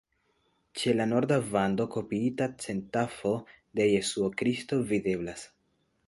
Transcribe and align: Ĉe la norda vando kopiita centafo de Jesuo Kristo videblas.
Ĉe 0.79 0.93
la 0.99 1.05
norda 1.09 1.35
vando 1.49 1.85
kopiita 1.95 2.47
centafo 2.65 3.33
de 3.81 3.87
Jesuo 3.91 4.31
Kristo 4.39 4.81
videblas. 4.93 5.45